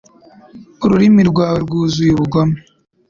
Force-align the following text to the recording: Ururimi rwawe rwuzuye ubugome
Ururimi 0.83 1.21
rwawe 1.29 1.57
rwuzuye 1.65 2.11
ubugome 2.13 2.57